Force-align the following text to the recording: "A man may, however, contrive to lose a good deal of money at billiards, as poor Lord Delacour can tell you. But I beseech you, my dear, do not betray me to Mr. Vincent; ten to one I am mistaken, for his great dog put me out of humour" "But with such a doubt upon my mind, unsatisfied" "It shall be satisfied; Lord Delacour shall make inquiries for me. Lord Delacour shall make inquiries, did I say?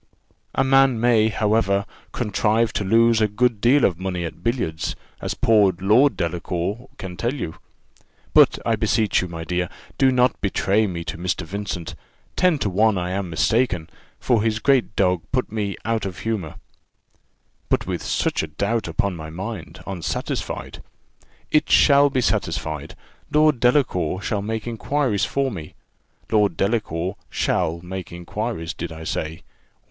"A 0.55 0.63
man 0.63 0.99
may, 0.99 1.27
however, 1.29 1.85
contrive 2.11 2.73
to 2.73 2.83
lose 2.83 3.21
a 3.21 3.27
good 3.27 3.61
deal 3.61 3.85
of 3.85 3.99
money 3.99 4.25
at 4.25 4.43
billiards, 4.43 4.95
as 5.21 5.35
poor 5.35 5.75
Lord 5.79 6.17
Delacour 6.17 6.89
can 6.97 7.15
tell 7.15 7.35
you. 7.35 7.57
But 8.33 8.57
I 8.65 8.75
beseech 8.75 9.21
you, 9.21 9.27
my 9.27 9.43
dear, 9.43 9.69
do 9.99 10.11
not 10.11 10.41
betray 10.41 10.87
me 10.87 11.03
to 11.03 11.19
Mr. 11.19 11.45
Vincent; 11.45 11.93
ten 12.35 12.57
to 12.57 12.67
one 12.71 12.97
I 12.97 13.11
am 13.11 13.29
mistaken, 13.29 13.91
for 14.19 14.41
his 14.41 14.57
great 14.57 14.95
dog 14.95 15.21
put 15.31 15.51
me 15.51 15.77
out 15.85 16.07
of 16.07 16.17
humour" 16.17 16.55
"But 17.69 17.85
with 17.85 18.01
such 18.01 18.41
a 18.41 18.47
doubt 18.47 18.87
upon 18.87 19.15
my 19.15 19.29
mind, 19.29 19.83
unsatisfied" 19.85 20.81
"It 21.51 21.69
shall 21.69 22.09
be 22.09 22.21
satisfied; 22.21 22.95
Lord 23.31 23.59
Delacour 23.59 24.19
shall 24.23 24.41
make 24.41 24.65
inquiries 24.65 25.25
for 25.25 25.51
me. 25.51 25.75
Lord 26.31 26.57
Delacour 26.57 27.17
shall 27.29 27.81
make 27.83 28.11
inquiries, 28.11 28.73
did 28.73 28.91
I 28.91 29.03
say? 29.03 29.43